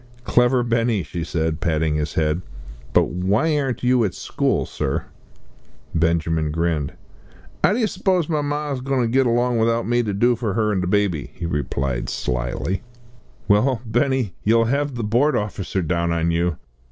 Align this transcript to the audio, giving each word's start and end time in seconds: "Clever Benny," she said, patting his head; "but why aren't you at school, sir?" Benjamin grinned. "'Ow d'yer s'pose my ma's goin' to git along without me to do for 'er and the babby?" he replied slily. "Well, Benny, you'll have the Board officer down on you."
"Clever 0.23 0.63
Benny," 0.63 1.03
she 1.03 1.23
said, 1.23 1.59
patting 1.61 1.93
his 1.93 2.15
head; 2.15 2.41
"but 2.91 3.09
why 3.09 3.55
aren't 3.59 3.83
you 3.83 4.03
at 4.03 4.15
school, 4.15 4.65
sir?" 4.65 5.05
Benjamin 5.93 6.49
grinned. 6.49 6.93
"'Ow 7.63 7.73
d'yer 7.73 7.85
s'pose 7.85 8.27
my 8.27 8.41
ma's 8.41 8.81
goin' 8.81 9.01
to 9.03 9.07
git 9.07 9.27
along 9.27 9.59
without 9.59 9.87
me 9.87 10.01
to 10.01 10.11
do 10.11 10.35
for 10.35 10.53
'er 10.59 10.71
and 10.71 10.81
the 10.81 10.87
babby?" 10.87 11.29
he 11.35 11.45
replied 11.45 12.09
slily. 12.09 12.81
"Well, 13.47 13.83
Benny, 13.85 14.33
you'll 14.43 14.65
have 14.65 14.95
the 14.95 15.03
Board 15.03 15.35
officer 15.35 15.83
down 15.83 16.11
on 16.11 16.31
you." 16.31 16.57